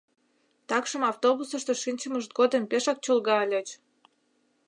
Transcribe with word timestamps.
Такшым 0.69 1.03
автобусышто 1.11 1.73
шинчымышт 1.83 2.31
годым 2.39 2.63
пешак 2.69 2.97
чолга 3.05 3.35
ыльыч. 3.45 3.67